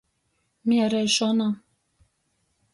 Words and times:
Miereišona. 0.67 1.47